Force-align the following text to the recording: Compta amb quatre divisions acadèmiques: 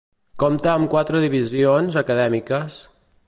Compta 0.43 0.71
amb 0.71 0.89
quatre 0.93 1.21
divisions 1.25 1.99
acadèmiques: 2.03 2.81